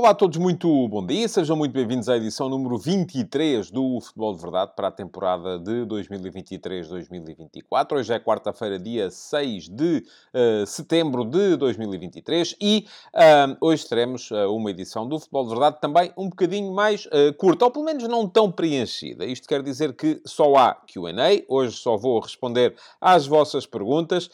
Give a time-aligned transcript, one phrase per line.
[0.00, 1.28] Olá a todos, muito bom dia.
[1.28, 5.84] Sejam muito bem-vindos à edição número 23 do Futebol de Verdade para a temporada de
[5.84, 7.92] 2023-2024.
[7.92, 14.50] Hoje é quarta-feira, dia 6 de uh, setembro de 2023 e uh, hoje teremos uh,
[14.50, 18.26] uma edição do Futebol de Verdade também um bocadinho mais curta, ou pelo menos não
[18.26, 19.26] tão preenchida.
[19.26, 21.42] Isto quer dizer que só há Q&A.
[21.46, 24.30] Hoje só vou responder às vossas perguntas,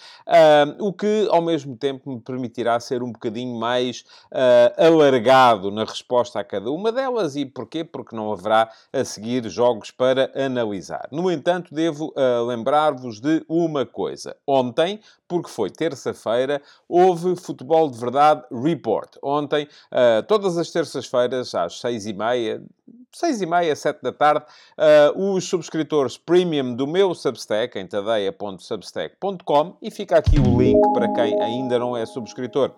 [0.78, 4.04] o que ao mesmo tempo me permitirá ser um bocadinho mais
[4.76, 7.36] alargado na resposta a cada uma delas.
[7.36, 7.84] E porquê?
[7.84, 11.08] Porque não haverá a seguir jogos para analisar.
[11.10, 14.36] No entanto, devo uh, lembrar-vos de uma coisa.
[14.46, 19.16] Ontem, porque foi terça-feira, houve Futebol de Verdade Report.
[19.22, 22.62] Ontem, uh, todas as terças-feiras, às seis e meia,
[23.12, 24.44] seis e meia, sete da tarde,
[24.78, 31.12] uh, os subscritores premium do meu Substack, em tadeia.substack.com, e fica aqui o link para
[31.12, 32.72] quem ainda não é subscritor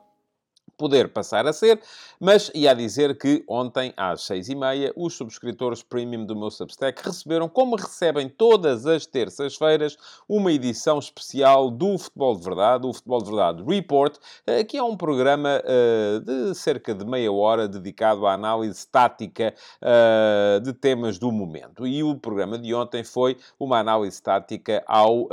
[0.79, 1.81] poder passar a ser,
[2.21, 7.05] mas ia dizer que ontem, às seis e meia, os subscritores premium do meu Substack
[7.05, 13.19] receberam, como recebem todas as terças-feiras, uma edição especial do Futebol de Verdade, o Futebol
[13.19, 18.27] de Verdade Report, eh, que é um programa uh, de cerca de meia hora dedicado
[18.27, 21.87] à análise tática uh, de temas do momento.
[21.87, 25.29] E o programa de ontem foi uma análise tática ao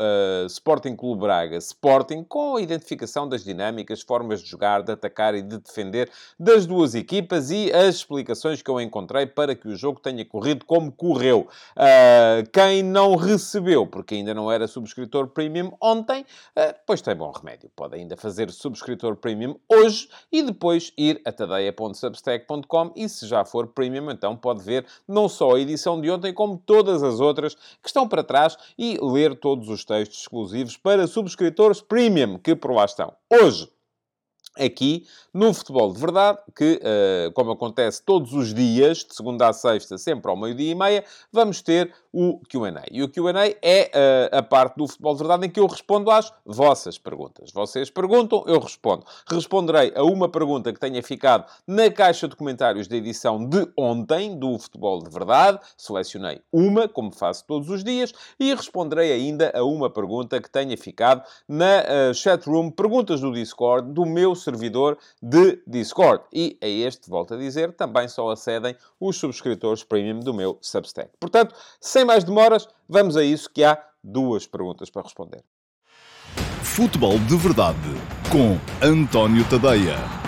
[0.48, 1.58] Sporting Clube Braga.
[1.58, 6.66] Sporting, com a identificação das dinâmicas, formas de jogar, de atacar e de defender das
[6.66, 10.92] duas equipas e as explicações que eu encontrei para que o jogo tenha corrido como
[10.92, 11.47] correu.
[11.75, 17.31] Uh, quem não recebeu, porque ainda não era subscritor premium ontem, uh, pois tem bom
[17.31, 17.69] remédio.
[17.75, 23.67] Pode ainda fazer subscritor premium hoje e depois ir a tadeia.substack.com e se já for
[23.67, 27.88] premium, então pode ver não só a edição de ontem, como todas as outras que
[27.88, 32.86] estão para trás e ler todos os textos exclusivos para subscritores premium que por lá
[32.86, 33.14] estão.
[33.30, 33.70] Hoje,
[34.58, 39.54] aqui no futebol de verdade, que, uh, como acontece todos os dias, de segunda a
[39.54, 42.86] sexta, sempre ao meio-dia e meia, vamos ter o QA.
[42.89, 46.09] E o QA é uh, a parte do futebol de verdade em que eu respondo
[46.09, 47.52] às vossas perguntas.
[47.52, 49.05] Vocês perguntam, eu respondo.
[49.30, 54.39] Responderei a uma pergunta que tenha ficado na caixa de comentários da edição de ontem
[54.39, 55.59] do futebol de verdade.
[55.75, 60.77] Selecionei uma, como faço todos os dias, e responderei ainda a uma pergunta que tenha
[60.77, 66.23] ficado na uh, chatroom Perguntas do Discord do meu servidor de Discord.
[66.31, 71.09] E a este, volto a dizer, também só acedem os subscritores premium do meu Substack.
[71.20, 75.43] Portanto, sem mais demoras, vamos a isso que há duas perguntas para responder.
[76.61, 77.80] Futebol de Verdade
[78.32, 80.24] com António Tadeia.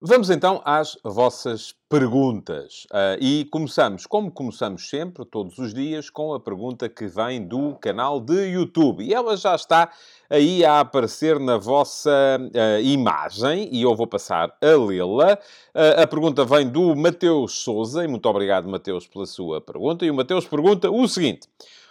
[0.00, 2.86] Vamos então às vossas perguntas.
[2.92, 7.74] Uh, e começamos, como começamos sempre, todos os dias, com a pergunta que vem do
[7.80, 9.02] canal de YouTube.
[9.02, 9.90] E ela já está
[10.30, 15.34] aí a aparecer na vossa uh, imagem e eu vou passar a lê-la.
[15.74, 20.06] Uh, a pergunta vem do Mateus Souza, e muito obrigado, Mateus, pela sua pergunta.
[20.06, 21.48] E o Mateus pergunta o seguinte.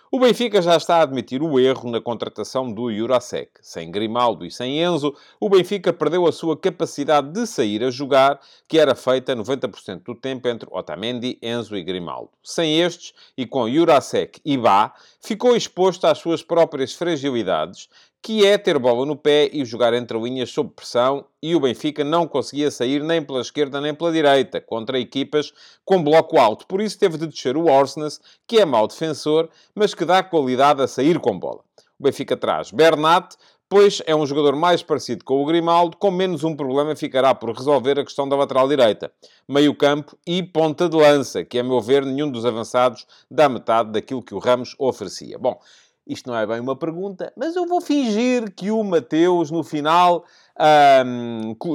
[0.10, 3.52] O Benfica já está a admitir o erro na contratação do Jurasek.
[3.62, 8.40] Sem Grimaldo e sem Enzo, o Benfica perdeu a sua capacidade de sair a jogar,
[8.70, 12.30] que era feita 90% do tempo entre Otamendi, Enzo e Grimaldo.
[12.42, 17.90] Sem estes, e com Jurasek e Bá, ficou exposto às suas próprias fragilidades,
[18.22, 22.04] que é ter bola no pé e jogar entre linhas sob pressão, e o Benfica
[22.04, 25.54] não conseguia sair nem pela esquerda nem pela direita, contra equipas
[25.86, 26.68] com bloco alto.
[26.68, 30.82] Por isso teve de descer o Orsnes, que é mau defensor, mas que dá qualidade
[30.82, 31.62] a sair com bola.
[32.00, 33.36] O Benfica traz Bernat,
[33.70, 37.56] pois é um jogador mais parecido com o Grimaldo, com menos um problema ficará por
[37.56, 39.12] resolver a questão da lateral direita.
[39.48, 43.92] Meio campo e ponta de lança, que a meu ver nenhum dos avançados dá metade
[43.92, 45.38] daquilo que o Ramos oferecia.
[45.38, 45.60] Bom,
[46.08, 50.26] isto não é bem uma pergunta, mas eu vou fingir que o Mateus, no final,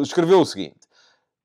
[0.02, 0.80] escreveu o seguinte.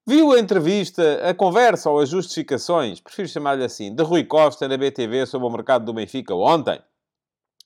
[0.06, 4.78] Viu a entrevista, a conversa ou as justificações, prefiro chamar-lhe assim, de Rui Costa na
[4.78, 6.80] BTV sobre o mercado do Benfica ontem?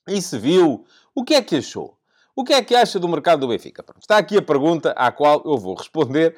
[0.08, 1.96] E se viu, o que é que achou?
[2.34, 3.82] O que é que acha do mercado do Benfica?
[3.82, 6.34] Pronto, está aqui a pergunta à qual eu vou responder,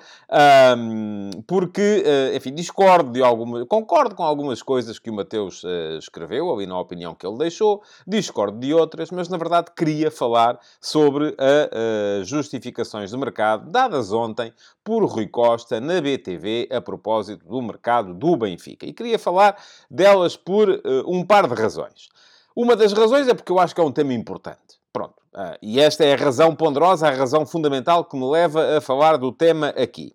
[0.77, 3.65] um, porque, uh, enfim, discordo de algumas...
[3.69, 7.81] Concordo com algumas coisas que o Mateus uh, escreveu, ali na opinião que ele deixou,
[8.05, 14.13] discordo de outras, mas, na verdade, queria falar sobre as uh, justificações de mercado dadas
[14.13, 14.53] ontem
[14.83, 18.85] por Rui Costa na BTV a propósito do mercado do Benfica.
[18.85, 19.57] E queria falar
[19.89, 22.09] delas por um par de razões.
[22.57, 24.84] Uma das razões é porque eu acho que é um tema importante.
[24.95, 25.17] Pronto.
[25.35, 29.17] Uh, e esta é a razão ponderosa, a razão fundamental que me leva a falar
[29.17, 30.15] do tema aqui.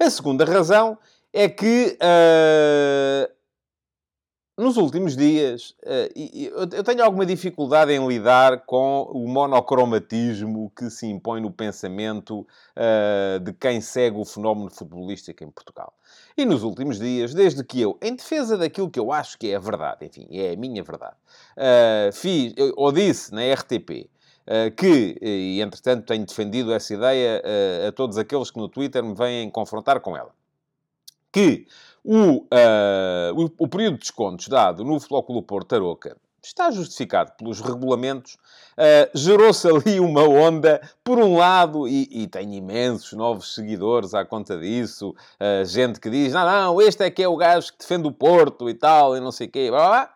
[0.00, 0.98] A segunda razão
[1.32, 3.32] é que uh,
[4.58, 11.06] nos últimos dias, uh, eu tenho alguma dificuldade em lidar com o monocromatismo que se
[11.06, 12.44] impõe no pensamento
[13.44, 15.94] de quem segue o fenómeno futebolístico em Portugal.
[16.36, 19.56] E nos últimos dias, desde que eu, em defesa daquilo que eu acho que é
[19.56, 21.16] a verdade, enfim, é a minha verdade,
[22.12, 24.08] fiz, ou disse na RTP,
[24.76, 27.42] que, e entretanto tenho defendido essa ideia
[27.88, 30.30] a todos aqueles que no Twitter me vêm confrontar com ela,
[31.32, 31.66] que
[32.06, 37.60] o, uh, o, o, período de descontos dado no Clube Porto Tarouca está justificado pelos
[37.60, 44.14] regulamentos, uh, gerou-se ali uma onda, por um lado, e, e tem imensos novos seguidores
[44.14, 47.72] à conta disso, uh, gente que diz, não, não, este é que é o gajo
[47.72, 50.15] que defende o Porto e tal, e não sei o quê, blá, blá.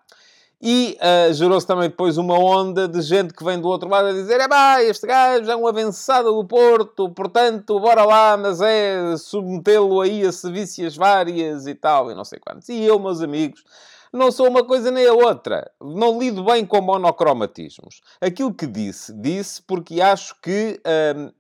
[0.63, 4.13] E uh, gerou-se também depois uma onda de gente que vem do outro lado a
[4.13, 9.17] dizer: é pá, este gajo é um avançado do Porto, portanto, bora lá, mas é
[9.17, 12.69] submetê-lo aí a sevícias várias e tal, e não sei quantos.
[12.69, 13.65] E eu, meus amigos,
[14.13, 15.71] não sou uma coisa nem a outra.
[15.81, 18.03] Não lido bem com monocromatismos.
[18.21, 21.33] Aquilo que disse, disse porque acho que uh,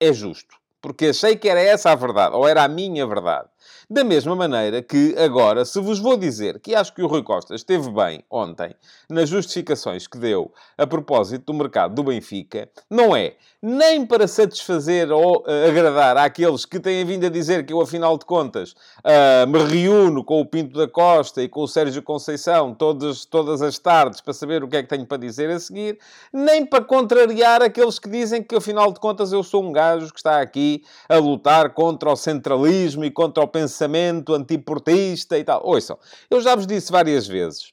[0.00, 0.56] é justo.
[0.80, 3.48] Porque achei que era essa a verdade, ou era a minha verdade.
[3.88, 7.54] Da mesma maneira que, agora, se vos vou dizer que acho que o Rui Costa
[7.54, 8.74] esteve bem ontem
[9.08, 13.34] nas justificações que deu a propósito do mercado do Benfica, não é
[13.66, 18.18] nem para satisfazer ou uh, agradar àqueles que têm vindo a dizer que eu, afinal
[18.18, 22.74] de contas, uh, me reúno com o Pinto da Costa e com o Sérgio Conceição
[22.74, 25.98] todas, todas as tardes para saber o que é que tenho para dizer a seguir,
[26.30, 30.18] nem para contrariar aqueles que dizem que, afinal de contas, eu sou um gajo que
[30.18, 35.64] está aqui a lutar contra o centralismo e contra o pensamento antiportista e tal.
[35.64, 35.96] Ouçam,
[36.28, 37.70] eu já vos disse várias vezes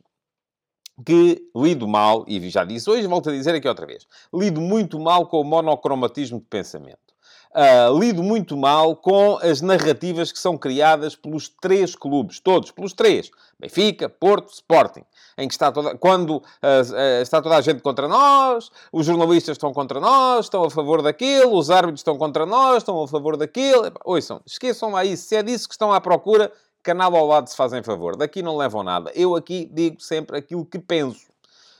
[1.03, 4.99] que lido mal, e já disse hoje, volto a dizer aqui outra vez, lido muito
[4.99, 7.10] mal com o monocromatismo de pensamento.
[7.53, 12.93] Uh, lido muito mal com as narrativas que são criadas pelos três clubes, todos, pelos
[12.93, 13.29] três.
[13.59, 15.03] Benfica, Porto, Sporting.
[15.37, 19.55] Em que está toda, quando uh, uh, está toda a gente contra nós, os jornalistas
[19.55, 23.35] estão contra nós, estão a favor daquilo, os árbitros estão contra nós, estão a favor
[23.35, 23.91] daquilo.
[24.05, 25.27] Ouçam, esqueçam lá isso.
[25.27, 26.51] Se é disso que estão à procura,
[26.81, 28.15] canal ao lado se fazem favor.
[28.15, 29.11] Daqui não levam nada.
[29.13, 31.27] Eu aqui digo sempre aquilo que penso.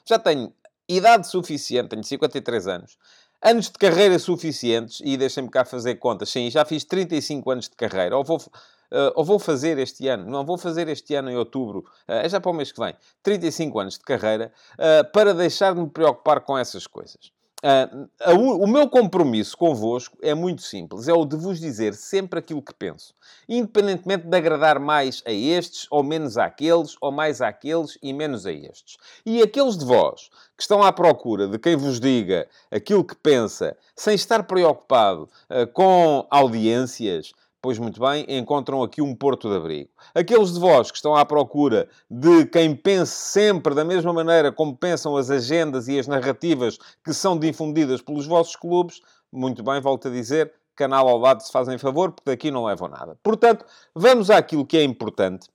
[0.06, 0.54] Já tenho
[0.88, 2.98] idade suficiente, tenho 53 anos,
[3.42, 7.76] anos de carreira suficientes, e deixem-me cá fazer contas, sim, já fiz 35 anos de
[7.76, 11.36] carreira, ou vou, uh, ou vou fazer este ano, não vou fazer este ano em
[11.36, 12.94] outubro, uh, é já para o mês que vem,
[13.24, 17.32] 35 anos de carreira, uh, para deixar de me preocupar com essas coisas.
[17.64, 21.08] Uh, a, o meu compromisso convosco é muito simples.
[21.08, 23.14] É o de vos dizer sempre aquilo que penso.
[23.48, 28.52] Independentemente de agradar mais a estes ou menos àqueles, ou mais àqueles e menos a
[28.52, 28.98] estes.
[29.26, 33.78] E aqueles de vós que estão à procura de quem vos diga aquilo que pensa,
[33.96, 37.32] sem estar preocupado uh, com audiências,
[37.64, 39.90] Pois muito bem, encontram aqui um porto de abrigo.
[40.16, 44.76] Aqueles de vós que estão à procura de quem pense sempre da mesma maneira como
[44.76, 49.00] pensam as agendas e as narrativas que são difundidas pelos vossos clubes,
[49.32, 52.88] muito bem, volto a dizer, canal ao lado se fazem favor, porque daqui não levam
[52.88, 53.16] nada.
[53.22, 53.64] Portanto,
[53.94, 55.48] vamos àquilo que é importante.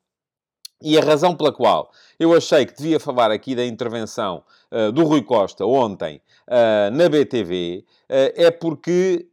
[0.80, 5.02] E a razão pela qual eu achei que devia falar aqui da intervenção uh, do
[5.04, 9.26] Rui Costa ontem uh, na BTV uh, eh, é porque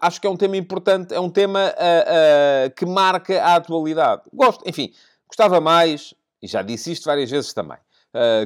[0.00, 4.22] acho que é um tema importante, é um tema uh, uh, que marca a atualidade.
[4.32, 4.92] Gosto, enfim,
[5.26, 7.78] gostava mais, e já disse isto várias vezes também,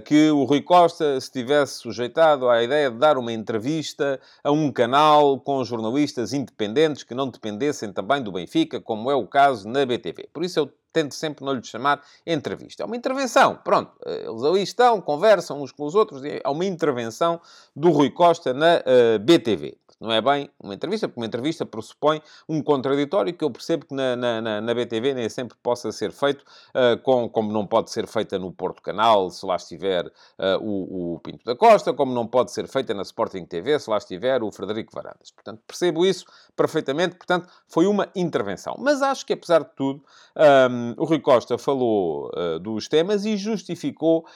[0.04, 4.70] que o Rui Costa se tivesse sujeitado à ideia de dar uma entrevista a um
[4.72, 9.86] canal com jornalistas independentes que não dependessem também do Benfica, como é o caso na
[9.86, 10.28] BTV.
[10.32, 12.82] Por isso eu tento sempre não lhe chamar entrevista.
[12.82, 13.56] É uma intervenção.
[13.64, 16.22] Pronto, eles ali estão, conversam uns com os outros.
[16.24, 17.40] É uma intervenção
[17.74, 18.82] do Rui Costa na
[19.20, 19.78] BTV.
[20.02, 23.94] Não é bem uma entrevista, porque uma entrevista pressupõe um contraditório que eu percebo que
[23.94, 26.44] na, na, na BTV nem sempre possa ser feito,
[26.74, 31.14] uh, com, como não pode ser feita no Porto Canal, se lá estiver uh, o,
[31.14, 34.42] o, Pinto da Costa, como não pode ser feita na Sporting TV, se lá estiver
[34.42, 35.30] o Frederico Varandas.
[35.30, 36.24] Portanto, percebo isso
[36.56, 37.14] perfeitamente.
[37.14, 38.74] Portanto, foi uma intervenção.
[38.80, 40.02] Mas acho que, apesar de tudo,
[40.36, 44.26] um, o Rui Costa falou uh, dos temas e justificou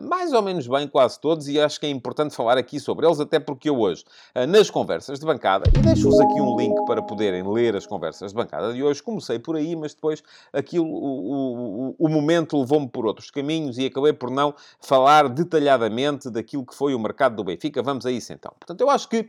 [0.00, 3.20] mais ou menos bem quase todos, e acho que é importante falar aqui sobre eles,
[3.20, 4.04] até porque eu hoje
[4.48, 8.34] nas conversas de bancada, e deixo-vos aqui um link para poderem ler as conversas de
[8.34, 9.02] bancada de hoje.
[9.02, 13.84] Comecei por aí, mas depois aquilo, o, o, o momento levou-me por outros caminhos e
[13.84, 17.82] acabei por não falar detalhadamente daquilo que foi o mercado do Benfica.
[17.82, 18.52] Vamos a isso então.
[18.58, 19.28] Portanto, eu acho que uh,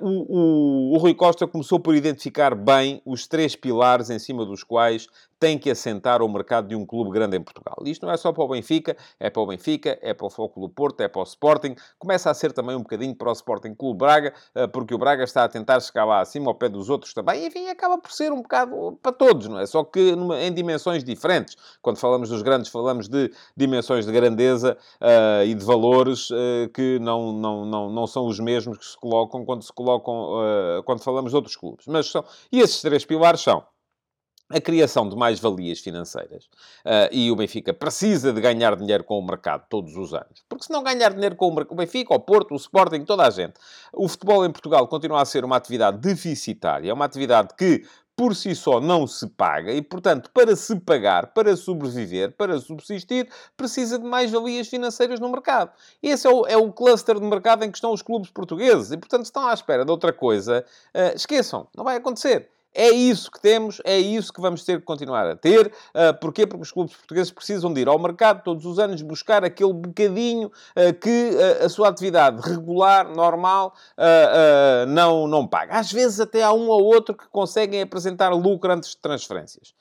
[0.00, 4.62] o, o, o Rui Costa começou por identificar bem os três pilares em cima dos
[4.62, 7.76] quais tem que assentar o mercado de um clube grande em Portugal.
[7.84, 10.60] Isto não é só para o Benfica, é para o Benfica, é para o Foco
[10.60, 13.74] do Porto, é para o Sporting, começa a ser também um bocadinho para o Sporting
[13.74, 14.32] Clube Braga,
[14.72, 17.46] porque o Braga está a tentar chegar lá acima ao pé dos outros também.
[17.46, 19.66] Enfim, acaba por ser um bocado para todos, não é?
[19.66, 21.56] Só que em dimensões diferentes.
[21.82, 26.98] Quando falamos dos grandes, falamos de dimensões de grandeza uh, e de valores uh, que
[27.00, 31.02] não, não, não, não são os mesmos que se colocam quando se colocam, uh, quando
[31.02, 31.86] falamos de outros clubes.
[31.86, 33.62] Mas são, e esses três pilares são
[34.48, 36.44] a criação de mais-valias financeiras.
[36.84, 40.44] Uh, e o Benfica precisa de ganhar dinheiro com o mercado todos os anos.
[40.48, 43.54] Porque se não ganhar dinheiro com o, Benfica, o Porto, o Sporting, toda a gente,
[43.92, 47.84] o futebol em Portugal continua a ser uma atividade deficitária, é uma atividade que
[48.16, 53.28] por si só não se paga e, portanto, para se pagar, para sobreviver, para subsistir,
[53.56, 55.70] precisa de mais-valias financeiras no mercado.
[56.02, 58.96] Esse é o, é o cluster de mercado em que estão os clubes portugueses e,
[58.96, 60.64] portanto, estão à espera de outra coisa.
[60.94, 62.48] Uh, esqueçam, não vai acontecer.
[62.76, 65.68] É isso que temos, é isso que vamos ter que continuar a ter.
[65.94, 66.46] Uh, porquê?
[66.46, 70.48] Porque os clubes portugueses precisam de ir ao mercado todos os anos buscar aquele bocadinho
[70.48, 73.72] uh, que uh, a sua atividade regular, normal,
[74.88, 75.78] não, não paga.
[75.78, 79.72] Às vezes até há um ou outro que conseguem apresentar lucro antes de transferências.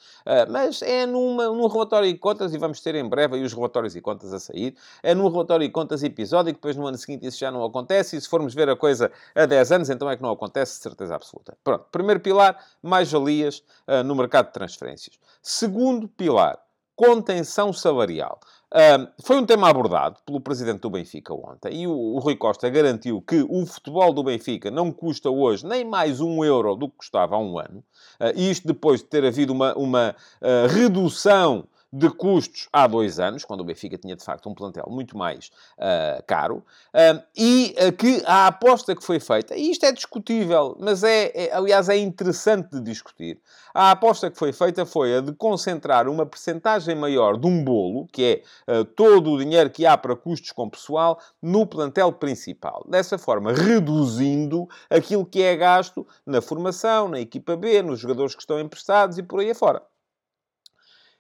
[0.50, 3.96] mas é numa, num relatório de contas, e vamos ter em breve aí os relatórios
[3.96, 7.40] e contas a sair, é num relatório de contas episódico, depois no ano seguinte isso
[7.40, 10.24] já não acontece, e se formos ver a coisa há 10 anos, então é que
[10.24, 11.58] não acontece, de certeza absoluta.
[11.64, 15.18] Pronto, primeiro pilar, mais-valias uh, no mercado de transferências.
[15.42, 16.58] Segundo pilar,
[16.96, 18.40] contenção salarial.
[18.72, 22.70] Uh, foi um tema abordado pelo presidente do Benfica ontem e o, o, Rui Costa
[22.70, 26.98] garantiu que o futebol do Benfica não custa hoje nem mais um euro do que
[26.98, 27.84] custava há um ano.
[28.20, 31.66] Uh, isto depois de ter havido uma, uma uh, redução
[31.98, 35.50] de custos há dois anos, quando o Benfica tinha de facto um plantel muito mais
[35.78, 40.76] uh, caro, uh, e uh, que a aposta que foi feita, e isto é discutível,
[40.78, 43.40] mas é, é, aliás, é interessante de discutir.
[43.74, 48.08] A aposta que foi feita foi a de concentrar uma percentagem maior de um bolo,
[48.12, 52.86] que é todo o dinheiro que há para custos com pessoal, no plantel principal.
[52.90, 58.42] Dessa forma, reduzindo aquilo que é gasto na formação, na equipa B, nos jogadores que
[58.42, 59.82] estão emprestados e por aí afora.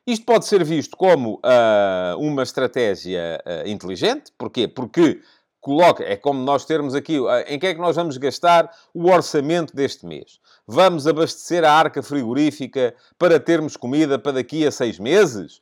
[0.07, 4.31] Isto pode ser visto como uh, uma estratégia uh, inteligente.
[4.38, 4.67] Porquê?
[4.67, 5.19] Porque
[5.59, 9.09] coloca, é como nós termos aqui, uh, em que é que nós vamos gastar o
[9.09, 10.39] orçamento deste mês?
[10.67, 15.62] Vamos abastecer a arca frigorífica para termos comida para daqui a seis meses?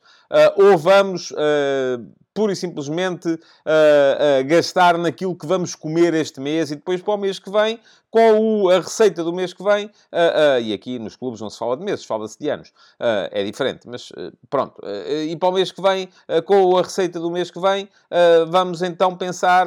[0.56, 1.32] ou vamos
[2.34, 7.14] pura e simplesmente uh, uh, gastar naquilo que vamos comer este mês e depois para
[7.14, 7.78] o mês que vem,
[8.10, 11.76] com a receita do mês que vem, uh, e aqui nos clubes não se fala
[11.76, 12.72] de meses, fala-se de anos,
[13.32, 14.12] é diferente, mas
[14.48, 14.80] pronto.
[15.28, 16.08] e para o mês que vem,
[16.46, 17.88] com a receita do mês que vem,
[18.46, 19.66] vamos então pensar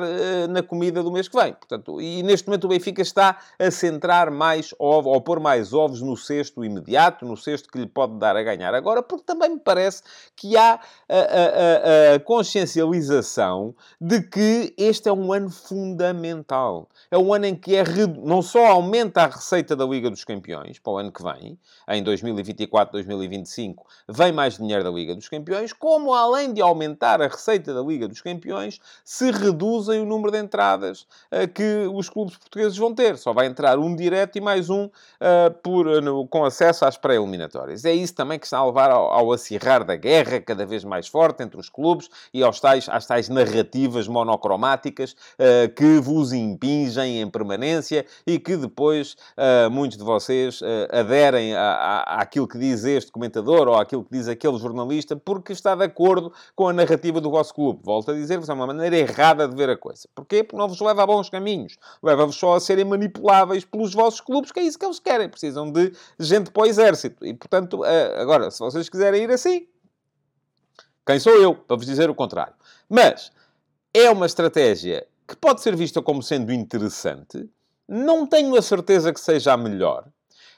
[0.50, 1.52] na comida do mês que vem.
[1.52, 6.02] Portanto, e neste momento o Benfica está a centrar mais ovos, ou pôr mais ovos
[6.02, 9.60] no cesto imediato, no cesto que lhe pode dar a ganhar agora, porque também me
[9.60, 10.02] parece
[10.38, 16.90] que há a, a, a consciência consciencialização de que este é um ano fundamental.
[17.12, 17.84] É um ano em que é
[18.24, 21.58] não só aumenta a receita da Liga dos Campeões para o ano que vem,
[21.90, 27.28] em 2024, 2025, vem mais dinheiro da Liga dos Campeões, como além de aumentar a
[27.28, 32.38] receita da Liga dos Campeões, se reduzem o número de entradas uh, que os clubes
[32.38, 33.18] portugueses vão ter.
[33.18, 34.90] Só vai entrar um direto e mais um uh,
[35.62, 37.86] por, uh, no, com acesso às pré-eliminatórias.
[37.86, 41.08] É isso também que está a levar ao, ao acirrar da guerra cada vez mais
[41.08, 47.22] forte entre os clubes e aos tais, às tais narrativas monocromáticas uh, que vos impingem
[47.22, 52.58] em permanência e que depois uh, muitos de vocês uh, aderem a, a, àquilo que
[52.58, 56.74] diz este comentador ou àquilo que diz aquele jornalista porque está de acordo com a
[56.74, 57.82] narrativa do vosso clube.
[57.84, 60.08] Volto a dizer-vos, é uma maneira errada de ver a coisa.
[60.16, 60.44] Porquê?
[60.44, 61.78] Porque não vos leva a bons caminhos.
[62.02, 65.30] Leva-vos só a serem manipuláveis pelos vossos clubes, que é isso que eles querem.
[65.30, 67.26] Precisam de gente para o exército.
[67.26, 67.84] E, portanto,
[68.18, 69.68] agora, se vocês quiserem ir assim,
[71.08, 72.54] quem sou eu para vos dizer o contrário?
[72.90, 73.32] Mas
[73.94, 77.50] é uma estratégia que pode ser vista como sendo interessante.
[77.88, 80.06] Não tenho a certeza que seja a melhor.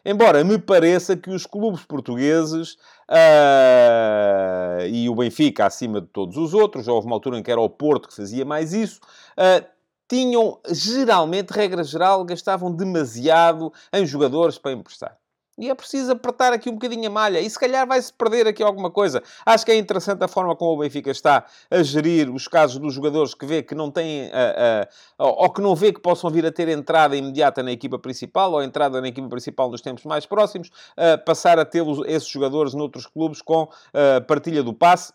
[0.03, 2.73] Embora me pareça que os clubes portugueses
[3.09, 7.51] uh, e o Benfica acima de todos os outros, já houve uma altura em que
[7.51, 8.99] era o Porto que fazia mais isso,
[9.37, 9.63] uh,
[10.07, 15.15] tinham geralmente, regra geral, gastavam demasiado em jogadores para emprestar.
[15.59, 17.39] E é preciso apertar aqui um bocadinho a malha.
[17.39, 19.21] E se calhar vai-se perder aqui alguma coisa.
[19.45, 22.93] Acho que é interessante a forma como o Benfica está a gerir os casos dos
[22.93, 24.27] jogadores que vê que não têm...
[24.27, 27.99] Uh, uh, ou que não vê que possam vir a ter entrada imediata na equipa
[27.99, 30.69] principal ou entrada na equipa principal nos tempos mais próximos.
[30.97, 33.67] Uh, passar a ter esses jogadores noutros clubes com
[34.27, 35.13] partilha do passe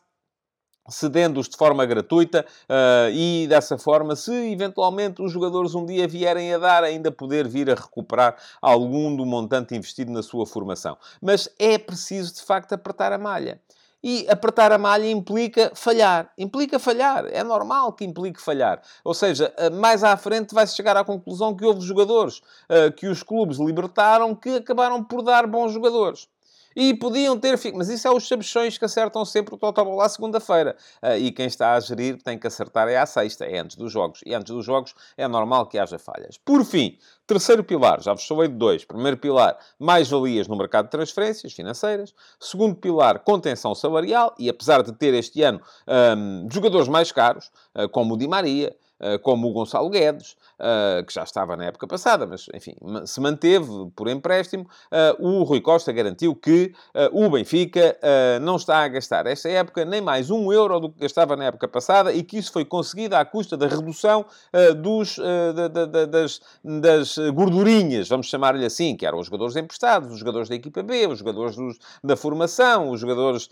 [0.89, 6.53] cedendo-os de forma gratuita uh, e dessa forma, se eventualmente os jogadores um dia vierem
[6.53, 10.97] a dar, ainda poder vir a recuperar algum do montante investido na sua formação.
[11.21, 13.61] Mas é preciso de facto apertar a malha.
[14.07, 16.31] E apertar a malha implica falhar.
[16.37, 17.25] Implica falhar.
[17.33, 18.83] É normal que implique falhar.
[19.03, 23.07] Ou seja, eh, mais à frente vai-se chegar à conclusão que houve jogadores uh, que
[23.07, 26.29] os clubes libertaram que acabaram por dar bons jogadores.
[26.77, 27.59] E podiam ter...
[27.75, 30.77] Mas isso é os sabichões que acertam sempre o Totobola à segunda-feira.
[31.03, 33.93] Uh, e quem está a gerir tem que acertar é à sexta, é antes dos
[33.93, 34.21] jogos.
[34.25, 36.39] E antes dos jogos é normal que haja falhas.
[36.39, 38.85] Por fim, terceiro pilar, já vos falei de dois.
[38.85, 42.15] Primeiro pilar, mais-valias no mercado de transferências financeiras.
[42.41, 44.35] Segundo pilar, contenção salarial.
[44.39, 45.61] E apesar de ter este ano
[46.17, 48.75] um, jogadores mais caros, uh, como o Di Maria,
[49.23, 52.75] como o Gonçalo Guedes, uh, que já estava na época passada, mas, enfim,
[53.07, 56.73] se manteve por empréstimo, uh, o Rui Costa garantiu que
[57.13, 57.99] o Benfica
[58.41, 61.69] não está a gastar esta época nem mais um euro do que gastava na época
[61.69, 64.25] passada e que isso foi conseguido à custa da redução
[64.81, 65.19] dos,
[65.55, 70.49] da, da, das, das gordurinhas, vamos chamar-lhe assim, que eram os jogadores emprestados, os jogadores
[70.49, 73.49] da equipa B, os jogadores dos, da formação, os jogadores...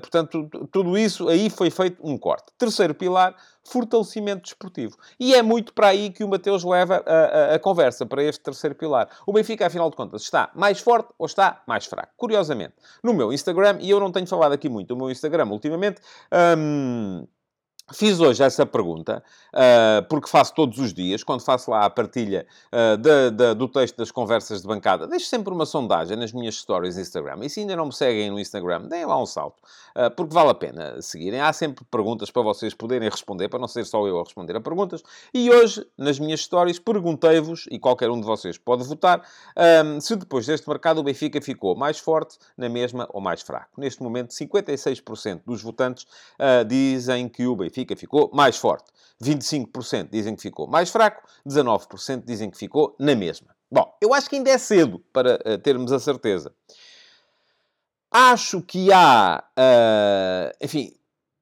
[0.00, 2.46] portanto, tudo isso aí foi feito um corte.
[2.58, 4.96] Terceiro pilar, fortalecimento desportivo.
[5.18, 8.42] E é muito para aí que o Mateus leva a, a, a, conversa, para este
[8.42, 9.08] terceiro pilar.
[9.26, 12.12] O Benfica, afinal de contas, está mais forte ou está mais fraco?
[12.16, 16.00] Curiosamente, no meu Instagram, e eu não tenho falado aqui muito do meu Instagram ultimamente,
[16.56, 17.26] hum,
[17.90, 19.22] Fiz hoje essa pergunta,
[19.52, 23.68] uh, porque faço todos os dias, quando faço lá a partilha uh, de, de, do
[23.68, 27.40] texto das conversas de bancada, deixo sempre uma sondagem nas minhas stories Instagram.
[27.42, 29.58] E se ainda não me seguem no Instagram, deem lá um salto,
[29.96, 31.40] uh, porque vale a pena seguirem.
[31.40, 34.60] Há sempre perguntas para vocês poderem responder, para não ser só eu a responder a
[34.60, 35.02] perguntas.
[35.34, 39.22] E hoje, nas minhas stories, perguntei-vos, e qualquer um de vocês pode votar,
[40.00, 43.70] se depois deste mercado o Benfica ficou mais forte, na mesma ou mais fraco.
[43.76, 46.06] Neste momento, 56% dos votantes
[46.66, 48.84] dizem que o Benfica Benfica ficou mais forte.
[49.22, 53.48] 25% dizem que ficou mais fraco, 19% dizem que ficou na mesma.
[53.70, 56.52] Bom, eu acho que ainda é cedo para uh, termos a certeza.
[58.10, 60.92] Acho que há, uh, enfim,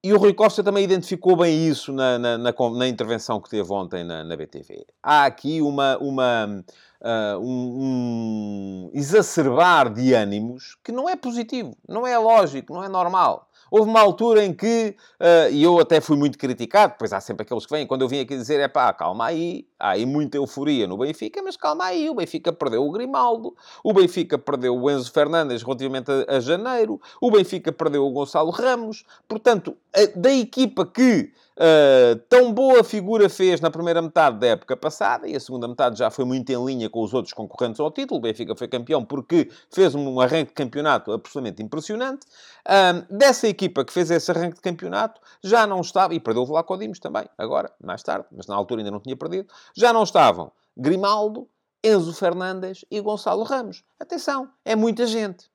[0.04, 3.72] e o Rui Costa também identificou bem isso na, na, na, na intervenção que teve
[3.72, 4.86] ontem na, na BTV.
[5.02, 6.64] Há aqui uma, uma,
[7.00, 12.88] uh, um, um exacerbar de ânimos que não é positivo, não é lógico, não é
[12.88, 13.49] normal.
[13.70, 17.42] Houve uma altura em que, uh, e eu até fui muito criticado, pois há sempre
[17.42, 20.36] aqueles que vêm, quando eu vim aqui dizer, é pá, calma aí, há aí muita
[20.36, 24.90] euforia no Benfica, mas calma aí, o Benfica perdeu o Grimaldo, o Benfica perdeu o
[24.90, 30.32] Enzo Fernandes relativamente a, a janeiro, o Benfica perdeu o Gonçalo Ramos, portanto, a, da
[30.32, 35.40] equipa que Uh, tão boa figura fez na primeira metade da época passada e a
[35.40, 38.18] segunda metade já foi muito em linha com os outros concorrentes ao título.
[38.18, 42.26] O Benfica foi campeão porque fez um arranque de campeonato absolutamente impressionante.
[42.66, 46.46] Uh, dessa equipa que fez esse arranque de campeonato, já não estava, e perdeu o
[46.46, 50.02] Vlaco Dimos também, agora, mais tarde, mas na altura ainda não tinha perdido, já não
[50.02, 51.48] estavam Grimaldo,
[51.82, 53.82] Enzo Fernandes e Gonçalo Ramos.
[53.98, 55.49] Atenção, é muita gente.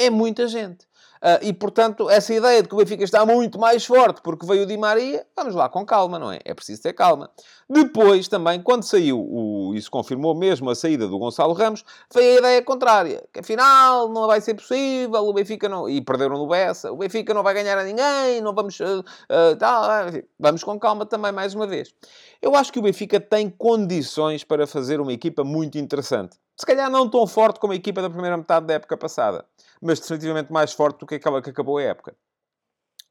[0.00, 0.88] É muita gente.
[1.22, 4.62] Uh, e, portanto, essa ideia de que o Benfica está muito mais forte porque veio
[4.62, 6.38] o Di Maria, vamos lá com calma, não é?
[6.42, 7.30] É preciso ter calma.
[7.68, 12.38] Depois, também, quando saiu, o, isso confirmou mesmo a saída do Gonçalo Ramos, veio a
[12.38, 15.86] ideia contrária, que afinal não vai ser possível, o Benfica não...
[15.86, 18.80] E perderam no Bessa, o Benfica não vai ganhar a ninguém, não vamos...
[18.80, 20.06] Uh, uh, tá,
[20.38, 21.94] vamos com calma também, mais uma vez.
[22.40, 26.38] Eu acho que o Benfica tem condições para fazer uma equipa muito interessante.
[26.60, 29.46] Se calhar não tão forte como a equipa da primeira metade da época passada
[29.80, 32.14] mas definitivamente mais forte do que aquela que acabou a época.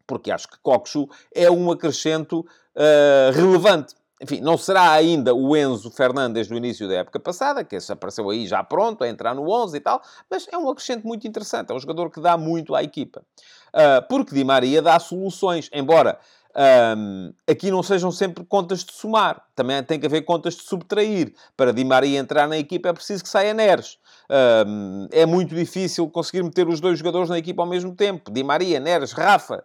[0.05, 3.95] Porque acho que Coxu é um acrescento uh, relevante.
[4.21, 8.29] Enfim, não será ainda o Enzo Fernandes do início da época passada, que esse apareceu
[8.29, 11.71] aí já pronto, a entrar no 11 e tal, mas é um acrescente muito interessante.
[11.71, 13.23] É um jogador que dá muito à equipa.
[13.69, 16.19] Uh, porque Di Maria dá soluções, embora
[16.55, 19.45] um, aqui não sejam sempre contas de somar.
[19.55, 21.33] Também tem que haver contas de subtrair.
[21.55, 23.97] Para Di Maria entrar na equipa é preciso que saia Neres.
[24.67, 28.31] Um, é muito difícil conseguir meter os dois jogadores na equipa ao mesmo tempo.
[28.31, 29.63] Di Maria, Neres, Rafa.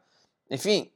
[0.51, 0.91] Enfim,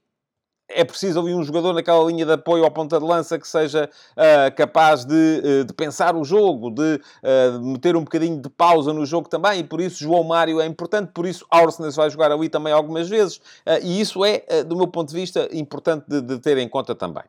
[0.69, 3.89] é preciso ali um jogador naquela linha de apoio à ponta de lança que seja
[4.13, 8.93] uh, capaz de, uh, de, pensar o jogo, de uh, meter um bocadinho de pausa
[8.93, 12.31] no jogo também, e por isso João Mário é importante, por isso Arsenal vai jogar
[12.31, 13.41] ali também algumas vezes,
[13.83, 17.23] e isso é, do meu ponto de vista, importante de, de ter em conta também.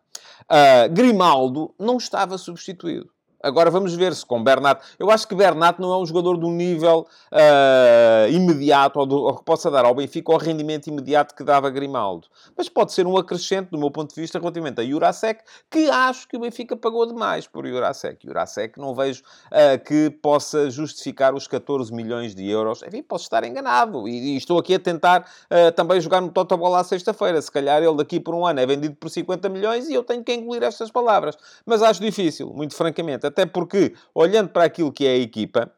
[0.92, 3.10] Grimaldo não estava substituído.
[3.42, 4.82] Agora vamos ver se com Bernat.
[5.00, 9.38] Eu acho que Bernat não é um jogador do nível uh, imediato ou, do, ou,
[9.38, 12.28] que possa dar ao Benfica o rendimento imediato que dava Grimaldo.
[12.58, 16.28] Mas pode ser um acrescente, do meu ponto de vista, relativamente a Jurasek, que acho
[16.28, 18.28] que o Benfica pagou demais por Jurasek.
[18.28, 22.84] Jurasek não vejo uh, que possa justificar os 14 milhões de euros.
[22.84, 24.06] Enfim, posso estar enganado.
[24.06, 27.42] E, e estou aqui a tentar uh, também jogar no Totobola à sexta-feira.
[27.42, 30.24] Se calhar ele daqui por um ano é vendido por 50 milhões e eu tenho
[30.26, 31.38] que engolir estas palavras.
[31.66, 35.72] Mas acho difícil, muito francamente até porque, olhando para aquilo que é a equipa,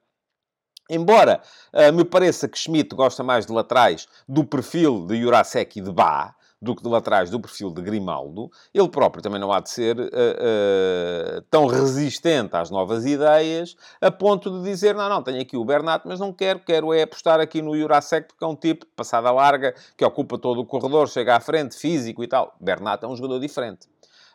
[0.94, 1.42] Embora
[1.74, 5.90] uh, me pareça que Schmidt gosta mais de laterais do perfil de Jurasek e de
[5.90, 9.70] Bá, do que de laterais do perfil de Grimaldo, ele próprio também não há de
[9.70, 15.42] ser uh, uh, tão resistente às novas ideias, a ponto de dizer, não, não, tenho
[15.42, 18.56] aqui o Bernat, mas não quero, quero é apostar aqui no Jurasek, porque é um
[18.56, 22.54] tipo de passada larga, que ocupa todo o corredor, chega à frente, físico e tal.
[22.60, 23.91] Bernat é um jogador diferente.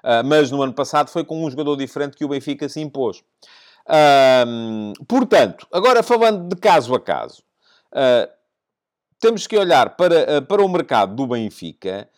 [0.07, 3.25] Uh, mas no ano passado foi com um jogador diferente que o Benfica se impôs.
[5.09, 7.42] portanto, agora falando de caso a caso,
[7.92, 8.31] uh,
[9.19, 12.09] temos que olhar para, uh, para o mercado do Benfica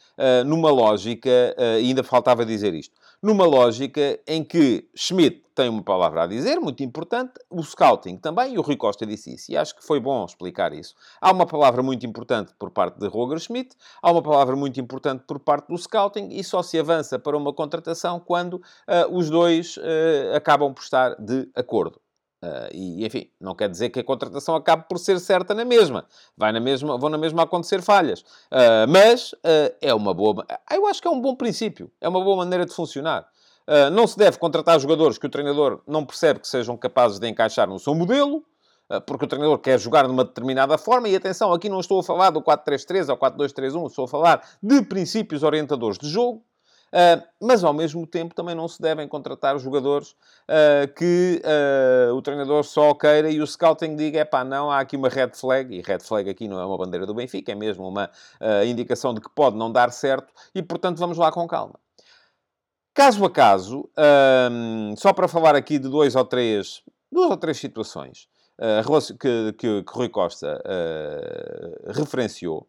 [0.44, 1.30] numa lógica,
[1.76, 6.84] ainda faltava dizer isto, numa lógica em que Schmidt tem uma palavra a dizer, muito
[6.84, 10.24] importante, o scouting também, e o Rui Costa disse isso, e acho que foi bom
[10.24, 10.94] explicar isso.
[11.20, 15.24] Há uma palavra muito importante por parte de Roger Schmidt, há uma palavra muito importante
[15.26, 18.62] por parte do scouting, e só se avança para uma contratação quando uh,
[19.10, 22.00] os dois uh, acabam por estar de acordo.
[22.40, 26.06] Uh, e, enfim, não quer dizer que a contratação acabe por ser certa na mesma.
[26.36, 28.20] Vai na mesma vão na mesma acontecer falhas.
[28.20, 30.46] Uh, mas uh, é uma boa...
[30.70, 31.90] Eu acho que é um bom princípio.
[32.00, 33.26] É uma boa maneira de funcionar.
[33.92, 37.68] não se deve contratar jogadores que o treinador não percebe que sejam capazes de encaixar
[37.68, 38.44] no seu modelo,
[39.04, 41.08] porque o treinador quer jogar de uma determinada forma.
[41.08, 44.80] E atenção, aqui não estou a falar do 4-3-3 ou 4-2-3-1, estou a falar de
[44.82, 46.42] princípios orientadores de jogo.
[46.88, 50.12] Uh, mas, ao mesmo tempo, também não se devem contratar jogadores
[50.48, 54.80] uh, que uh, o treinador só queira e o scouting diga, é pá, não, há
[54.80, 57.54] aqui uma red flag, e red flag aqui não é uma bandeira do Benfica, é
[57.54, 58.10] mesmo uma
[58.66, 61.78] indicação de que pode não dar certo, e, portanto, vamos lá com calma.
[62.94, 63.88] Caso a caso,
[64.96, 68.28] só para falar aqui de dois ou três, duas ou três situações
[69.20, 70.60] que, que, que Rui Costa
[71.94, 72.66] referenciou,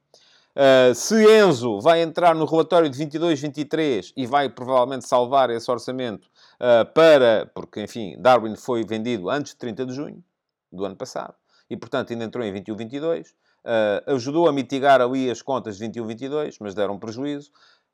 [0.58, 6.26] Uh, se Enzo vai entrar no relatório de 22-23 e vai provavelmente salvar esse orçamento
[6.56, 7.48] uh, para...
[7.54, 10.24] Porque, enfim, Darwin foi vendido antes de 30 de junho
[10.72, 11.34] do ano passado
[11.70, 13.28] e, portanto, ainda entrou em 21-22.
[13.28, 17.52] Uh, ah, ajudou a mitigar ali as contas de 21-22, mas deram prejuízo.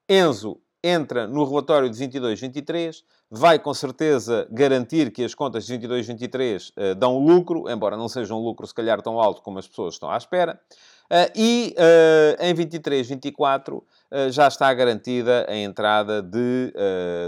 [0.08, 6.70] Enzo entra no relatório de 22-23, vai com certeza garantir que as contas de 22-23
[6.70, 9.94] uh, dão lucro, embora não seja um lucro se calhar tão alto como as pessoas
[9.94, 10.60] estão à espera.
[11.04, 16.72] Uh, e uh, em 23, 24 uh, já está garantida a entrada de,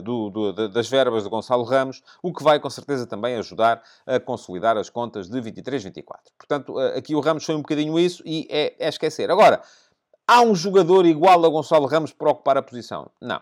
[0.03, 4.19] do, do, das verbas de Gonçalo Ramos, o que vai com certeza também ajudar a
[4.19, 6.33] consolidar as contas de 23, 24.
[6.39, 9.31] Portanto, aqui o Ramos foi um bocadinho isso e é, é esquecer.
[9.31, 9.61] Agora,
[10.27, 13.11] há um jogador igual a Gonçalo Ramos para ocupar a posição?
[13.21, 13.41] Não.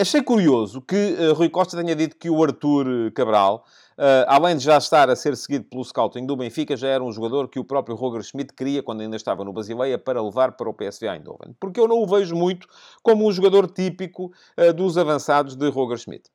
[0.00, 3.64] Achei curioso que uh, Rui Costa tenha dito que o Arthur Cabral,
[3.98, 7.10] uh, além de já estar a ser seguido pelo scouting do Benfica, já era um
[7.10, 10.70] jogador que o próprio Roger Schmidt queria quando ainda estava no Basileia para levar para
[10.70, 11.52] o PSV Eindhoven.
[11.58, 12.68] Porque eu não o vejo muito
[13.02, 16.30] como um jogador típico uh, dos avançados de Roger Schmidt.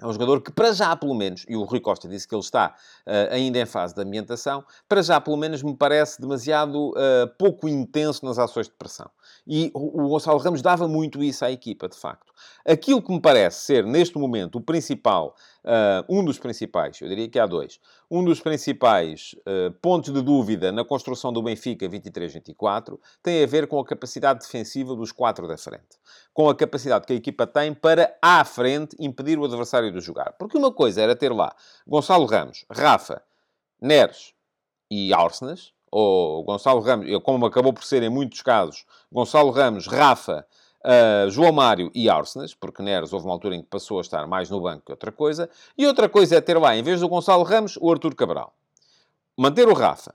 [0.00, 2.42] É um jogador que, para já, pelo menos, e o Rui Costa disse que ele
[2.42, 2.74] está
[3.06, 7.68] uh, ainda em fase de ambientação, para já, pelo menos, me parece demasiado uh, pouco
[7.68, 9.08] intenso nas ações de pressão.
[9.46, 12.32] E o, o Gonçalo Ramos dava muito isso à equipa, de facto.
[12.66, 17.28] Aquilo que me parece ser, neste momento, o principal, uh, um dos principais, eu diria
[17.28, 19.34] que há dois, um dos principais
[19.80, 24.94] pontos de dúvida na construção do Benfica 23-24 tem a ver com a capacidade defensiva
[24.94, 25.98] dos quatro da frente.
[26.32, 30.34] Com a capacidade que a equipa tem para, à frente, impedir o adversário de jogar.
[30.38, 31.54] Porque uma coisa era ter lá
[31.86, 33.22] Gonçalo Ramos, Rafa,
[33.80, 34.32] Neres
[34.90, 40.46] e Arsenas, ou Gonçalo Ramos, como acabou por ser em muitos casos, Gonçalo Ramos, Rafa,
[40.84, 44.26] uh, João Mário e Arsenas, porque Neres houve uma altura em que passou a estar
[44.26, 47.08] mais no banco que outra coisa, e outra coisa é ter lá, em vez do
[47.08, 48.54] Gonçalo Ramos, o Artur Cabral.
[49.36, 50.14] Manter o Rafa.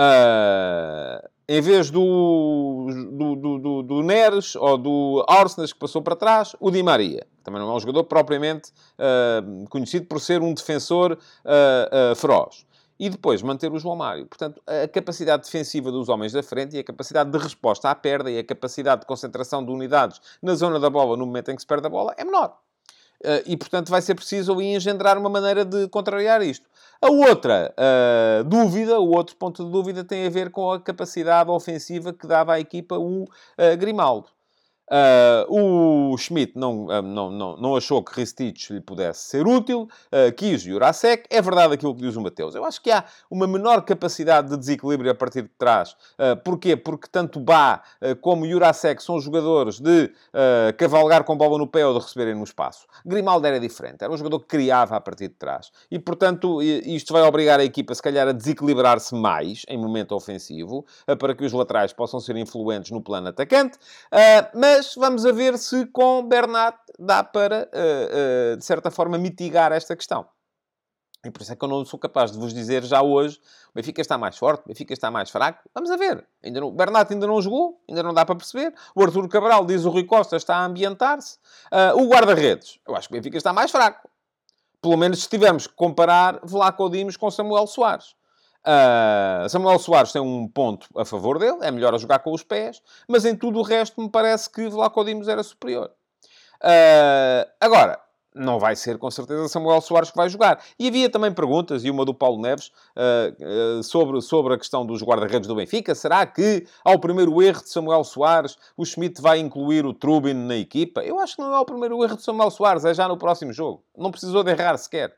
[0.00, 6.54] Uh, em vez do, do, do, do, Neres ou do Arsenas que passou para trás,
[6.60, 7.26] o Di Maria.
[7.42, 12.66] Também não é um jogador propriamente uh, conhecido por ser um defensor uh, feroz.
[12.98, 14.26] E depois manter o João Mário.
[14.26, 18.30] Portanto, a capacidade defensiva dos homens da frente e a capacidade de resposta à perda
[18.30, 21.62] e a capacidade de concentração de unidades na zona da bola no momento em que
[21.62, 22.58] se perde a bola é menor.
[23.46, 26.66] e, portanto, vai ser preciso ali engendrar uma maneira de contrariar isto.
[27.00, 31.48] A outra uh, dúvida, o outro ponto de dúvida tem a ver com a capacidade
[31.48, 34.28] ofensiva que dava à equipa o uh, Grimaldo.
[34.88, 39.82] Uh, o Schmidt não, uh, não, não, não achou que Ristich lhe pudesse ser útil,
[39.82, 41.24] uh, quis Jurasek.
[41.30, 42.54] É verdade aquilo que diz o Mateus.
[42.54, 45.94] Eu acho que há uma menor capacidade de desequilíbrio a partir de trás.
[46.18, 46.76] Uh, porquê?
[46.76, 47.82] Porque tanto Bá
[48.20, 50.12] como Jurasek são jogadores de
[50.76, 52.86] cavalgar com bola no pé ou de receberem no espaço.
[53.04, 54.02] Grimaldo era diferente.
[54.02, 55.70] Era um jogador que criava a partir de trás.
[55.90, 60.84] E, portanto, isto vai obrigar a equipa, se calhar, a desequilibrar-se mais em momento ofensivo,
[61.18, 63.78] para que os laterais possam ser influentes no plano atacante.
[64.54, 69.18] mas mas vamos a ver se com Bernat dá para, uh, uh, de certa forma,
[69.18, 70.24] mitigar esta questão.
[71.24, 73.72] E por isso é que eu não sou capaz de vos dizer já hoje, o
[73.74, 75.68] Benfica está mais forte, o Benfica está mais fraco.
[75.74, 76.24] Vamos a ver.
[76.44, 78.72] Ainda não, o Bernat ainda não jogou, ainda não dá para perceber.
[78.94, 81.38] O Arthur Cabral, diz o Rui Costa, está a ambientar-se.
[81.72, 84.08] Uh, o guarda-redes, eu acho que o Benfica está mais fraco.
[84.80, 88.14] Pelo menos se tivermos que comparar Vlaco Dimos com Samuel Soares.
[88.66, 92.42] Uh, Samuel Soares tem um ponto a favor dele, é melhor a jogar com os
[92.42, 95.90] pés, mas em tudo o resto me parece que Vlaco Dimos era superior.
[96.62, 97.98] Uh, agora,
[98.34, 100.62] não vai ser com certeza Samuel Soares que vai jogar.
[100.78, 104.86] E havia também perguntas, e uma do Paulo Neves, uh, uh, sobre, sobre a questão
[104.86, 105.94] dos guarda-redes do Benfica.
[105.94, 110.56] Será que, ao primeiro erro de Samuel Soares, o Schmidt vai incluir o Trubin na
[110.56, 111.02] equipa?
[111.02, 113.52] Eu acho que não é o primeiro erro de Samuel Soares, é já no próximo
[113.52, 113.82] jogo.
[113.96, 115.10] Não precisou de errar sequer.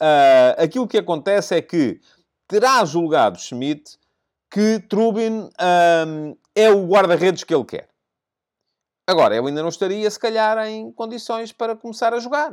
[0.00, 2.00] Uh, aquilo que acontece é que
[2.48, 3.98] terá julgado Schmidt
[4.50, 7.88] que Trubin um, é o guarda-redes que ele quer.
[9.06, 12.52] Agora, eu ainda não estaria, se calhar, em condições para começar a jogar.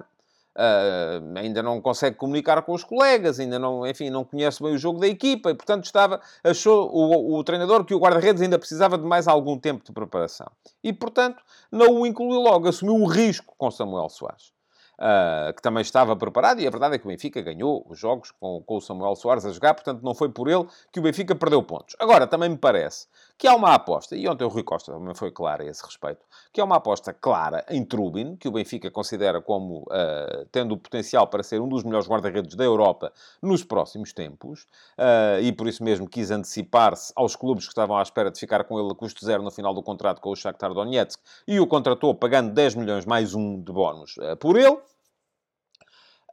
[0.58, 4.78] Uh, ainda não consegue comunicar com os colegas, ainda não, enfim, não conhece bem o
[4.78, 8.98] jogo da equipa e, portanto, estava, achou o, o treinador que o guarda-redes ainda precisava
[8.98, 10.50] de mais algum tempo de preparação.
[10.82, 14.55] E, portanto, não o incluiu logo, assumiu o risco com Samuel Soares
[15.00, 18.32] uh, que também estava preparado, e a verdade é que o Benfica ganhou os jogos
[18.32, 21.36] com, com o Samuel Soares a jogar, portanto não foi por ele que o Benfica
[21.36, 21.96] perdeu pontos.
[22.00, 25.32] Agora, também me parece que há uma aposta, e ontem o Rui Costa também foi
[25.32, 29.42] claro a esse respeito, que há uma aposta clara em Trubin, que o Benfica considera
[29.42, 34.14] como uh, tendo o potencial para ser um dos melhores guarda-redes da Europa nos próximos
[34.14, 34.64] tempos,
[34.98, 38.64] uh, e por isso mesmo quis antecipar-se aos clubes que estavam à espera de ficar
[38.64, 41.68] com ele a custo zero no final do contrato com o Shakhtar Donetsk, e o
[41.68, 44.78] contratou pagando 10 milhões mais um de bónus uh, por ele.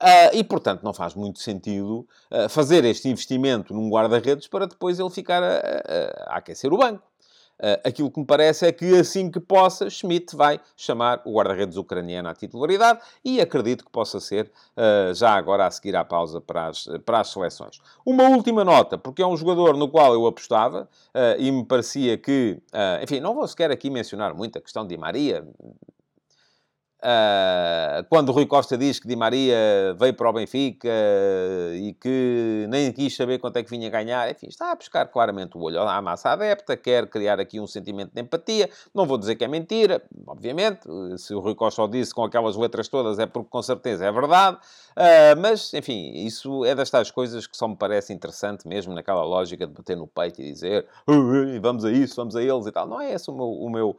[0.03, 4.99] Uh, e, portanto, não faz muito sentido uh, fazer este investimento num guarda-redes para depois
[4.99, 7.05] ele ficar a, a, a aquecer o banco.
[7.61, 11.77] Uh, aquilo que me parece é que assim que possa, Schmidt vai chamar o guarda-redes
[11.77, 16.41] ucraniano à titularidade e acredito que possa ser uh, já agora a seguir à pausa
[16.41, 17.81] para as, para as seleções.
[18.05, 22.19] Uma última nota, porque é um jogador no qual eu apostava uh, e me parecia
[22.19, 22.61] que,
[23.01, 25.47] enfim, não vou sequer aqui mencionar muito a questão de Maria,
[27.03, 31.95] Uh, quando o Rui Costa diz que Di Maria veio para o Benfica uh, e
[31.95, 35.62] que nem quis saber quanto é que vinha ganhar, enfim, está a pescar claramente o
[35.62, 38.71] olho à massa adepta, quer criar aqui um sentimento de empatia.
[38.95, 40.83] Não vou dizer que é mentira, obviamente,
[41.19, 44.12] se o Rui Costa o disse com aquelas letras todas é porque com certeza é
[44.12, 48.95] verdade, uh, mas enfim, isso é das tais coisas que só me parece interessante mesmo
[48.95, 50.87] naquela lógica de bater no peito e dizer
[51.61, 52.87] vamos a isso, vamos a eles e tal.
[52.87, 53.49] Não é esse o meu.
[53.49, 53.97] O meu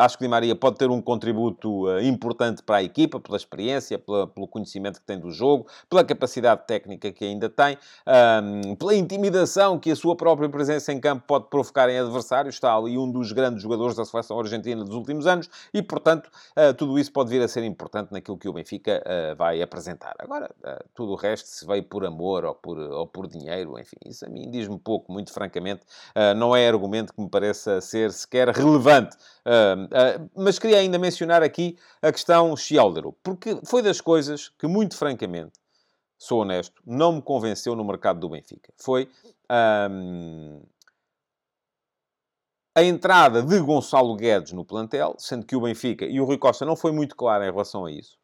[0.00, 3.98] acho que Di Maria pode ter um contributo importante importante para a equipa, pela experiência,
[3.98, 8.94] pela, pelo conhecimento que tem do jogo, pela capacidade técnica que ainda tem, um, pela
[8.94, 12.54] intimidação que a sua própria presença em campo pode provocar em adversários.
[12.54, 16.72] Está ali um dos grandes jogadores da seleção argentina dos últimos anos e, portanto, uh,
[16.74, 20.14] tudo isso pode vir a ser importante naquilo que o Benfica uh, vai apresentar.
[20.18, 23.96] Agora, uh, tudo o resto, se veio por amor ou por, ou por dinheiro, enfim,
[24.06, 25.82] isso a mim diz-me pouco, muito francamente,
[26.36, 29.16] não é argumento que me pareça ser sequer relevante.
[30.34, 35.58] mas queria ainda mencionar aqui a questão Schialdero, porque foi das coisas que, muito francamente,
[36.18, 38.72] sou honesto, não me convenceu no mercado do Benfica.
[38.76, 39.08] Foi
[42.74, 46.64] a entrada de Gonçalo Guedes no plantel, sendo que o Benfica, e o Rui Costa
[46.66, 48.18] não foi muito claro em relação a isso,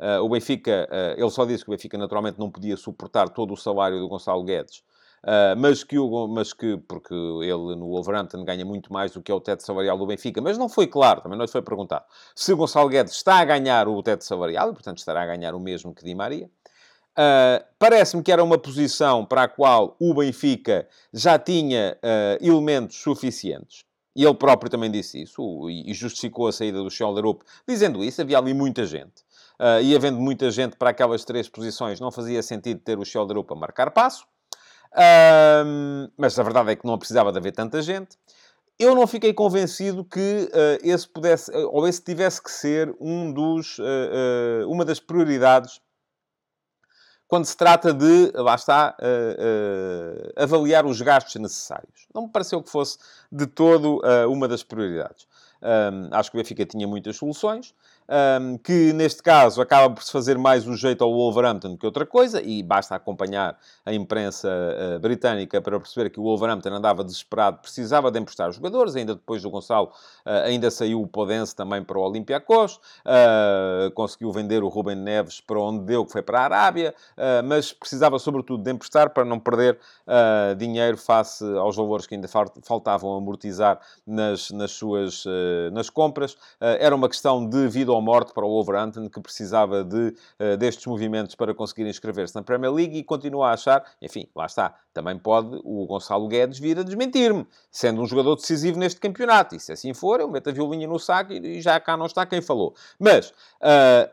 [0.00, 3.52] uh, o Benfica, uh, ele só disse que o Benfica naturalmente não podia suportar todo
[3.52, 4.82] o salário do Gonçalo Guedes,
[5.24, 9.32] Uh, mas, que o, mas que, porque ele no Wolverhampton ganha muito mais do que
[9.32, 12.04] é o teto salarial do Benfica, mas não foi claro, também não lhe foi perguntado,
[12.34, 15.60] se Gonçalo Guedes está a ganhar o teto salarial, e portanto estará a ganhar o
[15.60, 16.48] mesmo que Di Maria.
[17.18, 22.96] Uh, Parece-me que era uma posição para a qual o Benfica já tinha uh, elementos
[22.96, 23.84] suficientes.
[24.14, 28.20] E ele próprio também disse isso, e justificou a saída do Schelderup, dizendo isso.
[28.20, 29.22] Havia ali muita gente.
[29.60, 33.52] Uh, e havendo muita gente para aquelas três posições, não fazia sentido ter o Schelderup
[33.52, 34.24] a marcar passo.
[34.96, 38.16] Um, mas a verdade é que não precisava de haver tanta gente.
[38.78, 43.32] Eu não fiquei convencido que uh, esse pudesse, uh, ou esse tivesse que ser um
[43.32, 45.80] dos, uh, uma das prioridades
[47.26, 48.96] quando se trata de, lá está,
[50.34, 52.06] avaliar os gastos necessários.
[52.14, 52.96] Não me pareceu que fosse
[53.30, 55.26] de todo uma das prioridades.
[55.60, 57.74] Um, acho que o Benfica tinha muitas soluções.
[58.10, 62.06] Um, que neste caso acaba por se fazer mais o jeito ao Wolverhampton que outra
[62.06, 67.58] coisa, e basta acompanhar a imprensa uh, britânica para perceber que o Wolverhampton andava desesperado,
[67.58, 69.88] precisava de emprestar jogadores, ainda depois do Gonçalo,
[70.24, 75.42] uh, ainda saiu o Podense também para o Olympiacos, uh, conseguiu vender o Ruben Neves
[75.42, 76.94] para onde deu, que foi para a Arábia,
[77.44, 79.78] mas precisava sobretudo de emprestar para não perder
[80.56, 82.28] dinheiro face aos valores que ainda
[82.62, 85.24] faltavam amortizar nas, nas suas
[85.72, 86.36] nas compras.
[86.60, 90.86] era uma questão de vida ou morte para o Wolverhampton, que precisava de, uh, destes
[90.86, 95.18] movimentos para conseguir inscrever-se na Premier League e continua a achar, enfim, lá está, também
[95.18, 99.54] pode o Gonçalo Guedes vir a desmentir-me, sendo um jogador decisivo neste campeonato.
[99.54, 102.26] E se assim for, eu meto a violinha no saco e já cá não está
[102.26, 102.74] quem falou.
[102.98, 104.10] Mas, uh,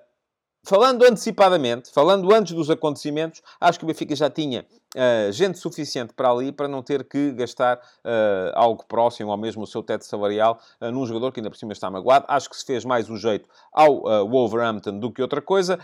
[0.64, 4.66] falando antecipadamente, falando antes dos acontecimentos, acho que o Benfica já tinha
[4.96, 9.64] uh, gente suficiente para ali para não ter que gastar uh, algo próximo ao mesmo
[9.64, 12.26] o seu teto salarial uh, num jogador que ainda por cima está magoado.
[12.28, 15.78] Acho que se fez mais o jeito ao Wolverhampton do que outra coisa.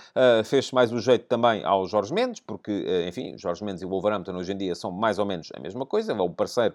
[0.46, 4.54] Fez-se mais o jeito também ao Jorge Mendes, porque, enfim, Jorge Mendes e Wolverhampton hoje
[4.54, 6.14] em dia são mais ou menos a mesma coisa.
[6.14, 6.74] É um parceiro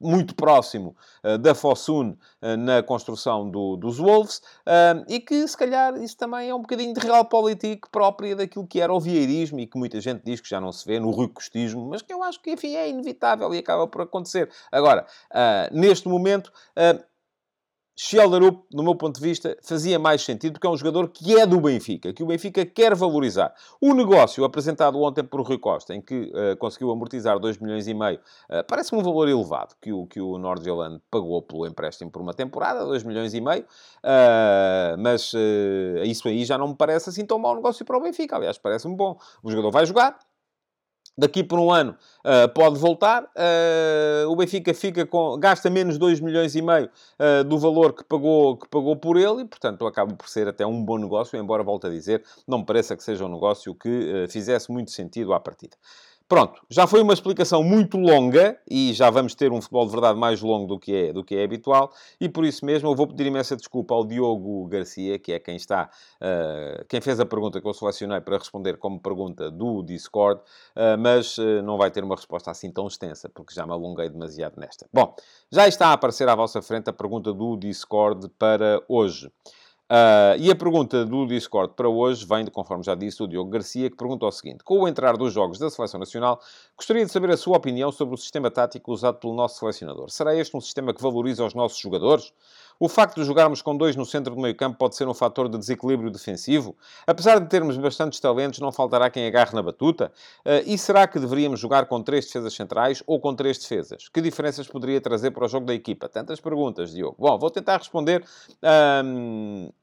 [0.00, 0.96] muito próximo
[1.40, 4.40] da Fosun na construção do, dos Wolves
[5.08, 8.92] e que, se calhar, isso também é um bocadinho de realpolitik própria daquilo que era
[8.92, 11.84] o vieirismo e que muito muita gente diz que já não se vê no ricostismo,
[11.86, 14.48] mas que eu acho que, enfim, é inevitável e acaba por acontecer.
[14.70, 17.04] Agora, uh, neste momento, uh,
[18.02, 21.44] Schelderup, no meu ponto de vista, fazia mais sentido porque é um jogador que é
[21.44, 23.52] do Benfica, que o Benfica quer valorizar.
[23.78, 27.92] O negócio apresentado ontem por Rui Costa, em que uh, conseguiu amortizar 2 milhões e
[27.92, 32.22] meio, uh, parece-me um valor elevado que o, que o Nordjylland pagou pelo empréstimo por
[32.22, 35.34] uma temporada, 2 milhões e meio, uh, mas
[36.06, 38.34] isso aí já não me parece assim tão mau negócio para o Benfica.
[38.34, 39.18] Aliás, parece-me bom.
[39.42, 40.18] O jogador vai jogar,
[41.16, 43.24] daqui por um ano uh, pode voltar.
[43.24, 48.04] Uh, o Benfica fica com, gasta menos 2 milhões e meio uh, do valor que
[48.04, 51.62] pagou, que pagou por ele e, portanto, acaba por ser até um bom negócio, embora,
[51.62, 55.40] volto a dizer, não me pareça que seja um negócio que fizesse muito sentido à
[55.40, 55.76] partida.
[56.30, 60.16] Pronto, já foi uma explicação muito longa e já vamos ter um futebol de verdade
[60.16, 63.08] mais longo do que é, do que é habitual e por isso mesmo eu vou
[63.08, 65.90] pedir imensa desculpa ao Diogo Garcia, que é quem está,
[66.22, 70.96] uh, quem fez a pergunta que eu selecionei para responder como pergunta do Discord, uh,
[70.96, 74.54] mas uh, não vai ter uma resposta assim tão extensa, porque já me alonguei demasiado
[74.56, 74.86] nesta.
[74.92, 75.12] Bom,
[75.50, 79.32] já está a aparecer à vossa frente a pergunta do Discord para hoje.
[79.90, 83.50] Uh, e a pergunta do Discord para hoje vem, de, conforme já disse, o Diogo
[83.50, 86.40] Garcia, que pergunta o seguinte: Com o entrar dos jogos da Seleção Nacional,
[86.76, 90.08] gostaria de saber a sua opinião sobre o sistema tático usado pelo nosso selecionador.
[90.08, 92.32] Será este um sistema que valoriza os nossos jogadores?
[92.82, 95.50] O facto de jogarmos com dois no centro do meio campo pode ser um fator
[95.50, 96.74] de desequilíbrio defensivo?
[97.06, 100.10] Apesar de termos bastantes talentos, não faltará quem agarre na batuta?
[100.38, 104.08] Uh, e será que deveríamos jogar com três defesas centrais ou com três defesas?
[104.08, 106.08] Que diferenças poderia trazer para o jogo da equipa?
[106.08, 107.16] Tantas perguntas, Diogo.
[107.18, 108.24] Bom, vou tentar responder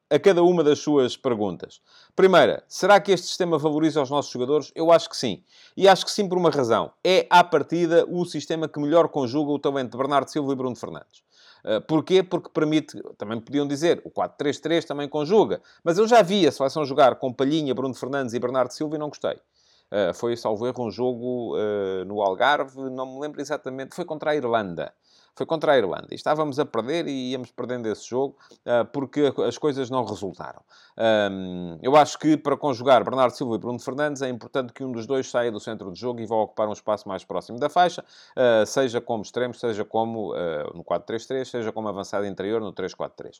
[0.10, 1.79] a cada uma das suas perguntas.
[2.15, 4.71] Primeira, será que este sistema valoriza os nossos jogadores?
[4.73, 5.43] Eu acho que sim.
[5.75, 6.91] E acho que sim por uma razão.
[7.03, 10.75] É, à partida, o sistema que melhor conjuga o talento de Bernardo Silva e Bruno
[10.75, 11.26] Fernandes.
[11.67, 12.23] Eh, porquê?
[12.23, 15.62] Porque permite, também podiam dizer, o 4-3-3 também conjuga.
[15.84, 18.99] Mas eu já vi a seleção jogar com Palhinha, Bruno Fernandes e Bernardo Silva e
[18.99, 19.36] não gostei.
[19.91, 24.32] Uh, foi, salvo erro, um jogo uh, no Algarve, não me lembro exatamente, foi contra
[24.32, 24.93] a Irlanda
[25.38, 26.08] foi contra a Irlanda.
[26.12, 30.62] E estávamos a perder e íamos perdendo esse jogo uh, porque as coisas não resultaram.
[30.97, 34.91] Um, eu acho que para conjugar Bernardo Silva e Bruno Fernandes é importante que um
[34.91, 37.69] dos dois saia do centro de jogo e vá ocupar um espaço mais próximo da
[37.69, 38.04] faixa,
[38.36, 43.39] uh, seja como extremo, seja como uh, no 4-3-3, seja como avançado interior no 3-4-3.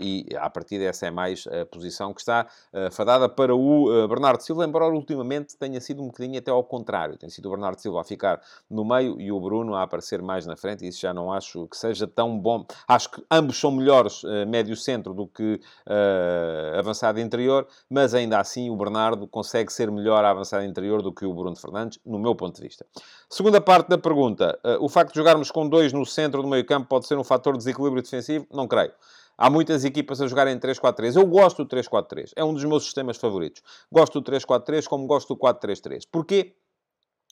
[0.00, 2.46] e a partir dessa é mais a posição que está
[2.92, 7.16] fadada para o Bernardo Silva, embora ultimamente tenha sido um bocadinho até ao contrário.
[7.16, 10.46] Tem sido o Bernardo Silva a ficar no meio e o Bruno a aparecer mais
[10.46, 12.64] na frente, e isso já não acho que seja tão bom.
[12.86, 18.70] Acho que ambos são melhores uh, médio-centro do que uh, avançado interior, mas ainda assim
[18.70, 22.56] o Bernardo consegue ser melhor avançado interior do que o Bruno Fernandes, no meu ponto
[22.56, 22.86] de vista.
[23.28, 24.58] Segunda parte da pergunta.
[24.62, 27.24] Uh, o facto de jogarmos com dois no centro do meio campo pode ser um
[27.24, 28.46] fator de desequilíbrio defensivo?
[28.52, 28.92] Não creio.
[29.38, 31.16] Há muitas equipas a jogarem 3-4-3.
[31.16, 32.32] Eu gosto do 3-4-3.
[32.36, 33.62] É um dos meus sistemas favoritos.
[33.92, 36.04] Gosto do 3-4-3 como gosto do 4-3-3.
[36.10, 36.54] Porquê?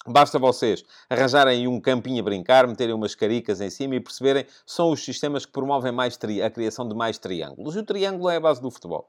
[0.07, 4.91] Basta vocês arranjarem um campinho a brincar, meterem umas caricas em cima e perceberem são
[4.91, 7.75] os sistemas que promovem mais a criação de mais triângulos.
[7.75, 9.09] E o triângulo é a base do futebol.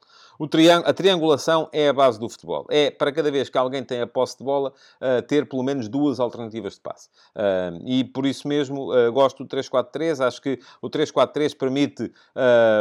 [0.85, 2.65] A triangulação é a base do futebol.
[2.69, 5.87] É, para cada vez que alguém tem a posse de bola, uh, ter pelo menos
[5.87, 7.09] duas alternativas de passe.
[7.35, 10.25] Uh, e por isso mesmo uh, gosto do 3-4-3.
[10.25, 12.11] Acho que o 3-4-3 permite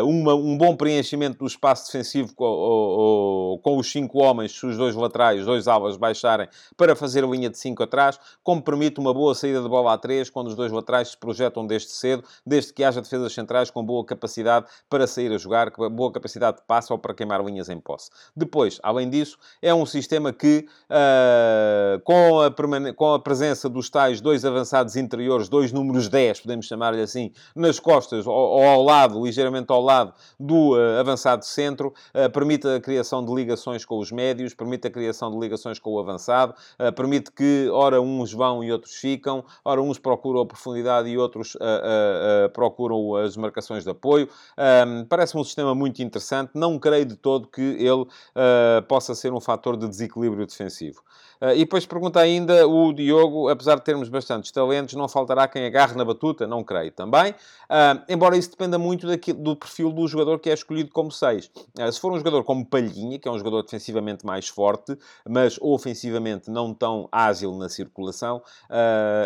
[0.04, 4.94] uma, um bom preenchimento do espaço defensivo com, com os cinco homens, se os dois
[4.94, 9.34] laterais, dois alas baixarem, para fazer a linha de 5 atrás, como permite uma boa
[9.34, 12.82] saída de bola a 3, quando os dois laterais se projetam desde cedo, desde que
[12.82, 16.98] haja defesas centrais com boa capacidade para sair a jogar, boa capacidade de passe ou
[16.98, 18.10] para queimar linhas em posse.
[18.36, 24.20] Depois, além disso, é um sistema que, uh, com, a com a presença dos tais
[24.20, 29.24] dois avançados interiores, dois números 10, podemos chamar-lhe assim, nas costas ou, ou, ao lado,
[29.24, 34.10] ligeiramente ao lado do uh, avançado centro, uh, permite a criação de ligações com os
[34.10, 36.54] médios, permite a criação de ligações com o avançado,
[36.96, 41.56] permite que, ora, uns vão e outros ficam, ora, uns procuram a profundidade e outros
[42.52, 44.28] procuram as marcações de apoio.
[45.08, 46.50] Parece-me um sistema muito interessante.
[46.54, 51.02] Não creio de todo que ele uh, possa ser um fator de desequilíbrio defensivo.
[51.40, 55.66] Uh, e depois pergunta ainda o Diogo, apesar de termos bastantes talentos, não faltará quem
[55.66, 56.46] agarre na batuta?
[56.46, 57.32] Não creio também.
[57.32, 61.50] Uh, embora isso dependa muito daquilo, do perfil do jogador que é escolhido como 6.
[61.92, 64.96] se for um jogador como Palhinha, que é um jogador defensivamente mais forte,
[65.28, 68.42] mas ofensivamente não tão ágil na circulação,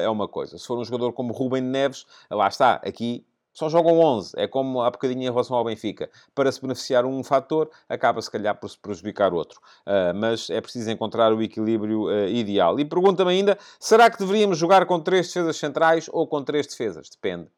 [0.02, 0.58] é uma coisa.
[0.58, 3.24] Se for um jogador como Rubem Neves, lá está, aqui
[3.58, 4.34] só jogam 11.
[4.36, 6.08] É como há bocadinho em relação ao Benfica.
[6.32, 9.60] Para se beneficiar um fator, acaba se calhar por se prejudicar outro.
[9.84, 12.78] Uh, mas é preciso encontrar o equilíbrio uh, ideal.
[12.78, 17.08] E pergunta-me ainda, será que deveríamos jogar com três defesas centrais ou com três defesas?
[17.10, 17.48] Depende.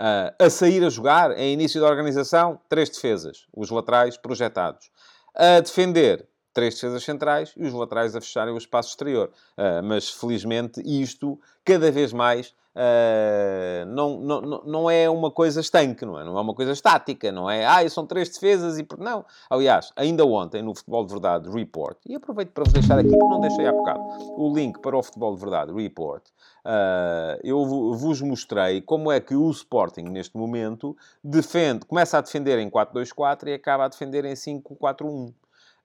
[0.00, 3.46] Uh, a sair a jogar, em início da organização, três defesas.
[3.54, 4.90] Os laterais projetados.
[5.34, 9.30] A defender, três defesas centrais e os laterais a fecharem o espaço exterior.
[9.82, 16.18] mas, felizmente, isto, cada vez mais Uh, não, não, não é uma coisa estanque, não
[16.18, 16.24] é?
[16.24, 17.64] Não é uma coisa estática, não é?
[17.64, 18.86] Ah, são três defesas e...
[18.98, 19.24] Não.
[19.48, 23.16] Aliás, ainda ontem, no Futebol de Verdade Report, e aproveito para vos deixar aqui, que
[23.16, 24.00] não deixei há bocado,
[24.36, 29.36] o link para o Futebol de Verdade Report, uh, eu vos mostrei como é que
[29.36, 34.34] o Sporting, neste momento, defende, começa a defender em 4-2-4 e acaba a defender em
[34.34, 35.32] 5-4-1.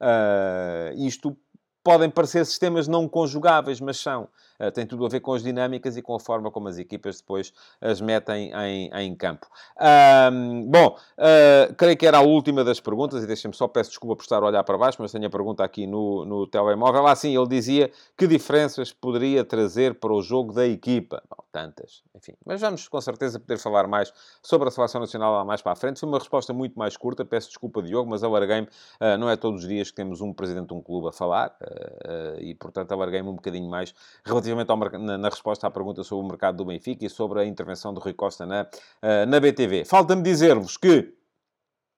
[0.02, 1.36] Uh, isto
[1.84, 4.30] podem parecer sistemas não conjugáveis, mas são.
[4.60, 7.22] Uh, tem tudo a ver com as dinâmicas e com a forma como as equipas
[7.22, 9.48] depois as metem em, em campo.
[9.80, 14.18] Um, bom, uh, creio que era a última das perguntas, e deixem-me só, peço desculpa
[14.18, 17.08] por estar a olhar para baixo, mas tenho a pergunta aqui no, no telemóvel.
[17.08, 21.24] Ah, sim, ele dizia que diferenças poderia trazer para o jogo da equipa.
[21.30, 22.34] Bom, tantas, enfim.
[22.46, 25.76] Mas vamos com certeza poder falar mais sobre a Seleção Nacional lá mais para a
[25.76, 26.00] frente.
[26.00, 28.68] Foi uma resposta muito mais curta, peço desculpa, Diogo, mas alarguei-me.
[29.00, 31.56] Uh, não é todos os dias que temos um presidente de um clube a falar,
[32.40, 33.94] e portanto alarguei-me um bocadinho mais
[34.26, 37.42] relativamente relativamente ao, na, na, resposta à pergunta sobre o mercado do Benfica e sobre
[37.42, 39.86] a intervenção do Rui Costa na, uh, na BTV.
[39.86, 41.14] Falta-me dizer-vos que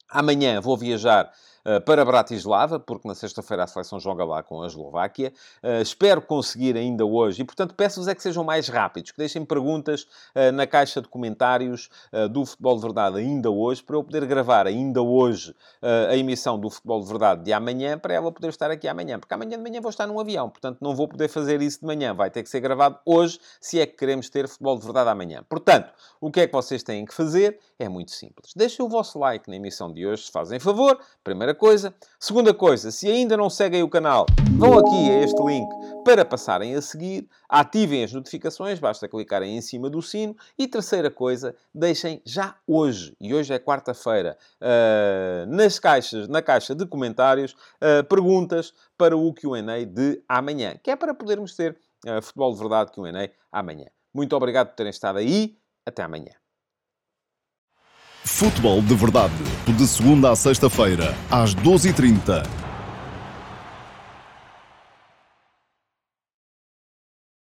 [0.10, 4.68] amanhã vou viajar eh, para Bratislava, porque na sexta-feira a seleção joga lá com a
[4.68, 5.32] Eslováquia.
[5.64, 9.45] Uh, espero conseguir ainda hoje, e portanto peço-vos é que sejam mais rápidos, que deixem
[9.45, 10.03] perguntas
[10.36, 11.89] uh, na caixa de comentários
[12.32, 15.55] do Futebol de Verdade ainda hoje, para eu poder gravar ainda hoje
[16.09, 19.34] a emissão do Futebol de Verdade de amanhã, para ela poder estar aqui amanhã, porque
[19.34, 22.14] amanhã de manhã vou estar num avião, portanto não vou poder fazer isso de manhã,
[22.14, 25.43] vai ter que ser gravado hoje, se é que queremos ter Futebol de Verdade amanhã.
[25.47, 27.59] Portanto, o que é que vocês têm que fazer?
[27.80, 28.53] É muito simples.
[28.55, 30.99] Deixem o vosso like na emissão de hoje, se fazem favor.
[31.24, 31.93] Primeira Primeira coisa.
[32.20, 34.26] Segunda coisa, se ainda não seguem o canal,
[34.58, 35.68] vão aqui a este link
[36.04, 40.36] para passarem a seguir, ativem as notificações, basta clicarem em cima do sino.
[40.58, 46.76] E terceira coisa, deixem já hoje, e hoje é quarta-feira, uh, nas caixas, na caixa
[46.76, 52.22] de comentários, uh, perguntas para o Q&A de amanhã, que é para podermos ter uh,
[52.22, 53.88] futebol de verdade Q&A amanhã.
[54.14, 55.58] Muito obrigado por terem estado aí.
[55.86, 56.41] Até amanhã.
[58.24, 59.34] Futebol de Verdade,
[59.66, 62.61] de segunda a sexta-feira, às 12h30